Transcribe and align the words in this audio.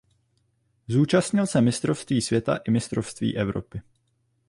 Zúčastnil 0.87 1.47
se 1.47 1.61
mistrovství 1.61 2.21
světa 2.21 2.55
i 2.65 2.71
mistrovství 2.71 3.37
Evropy. 3.37 3.81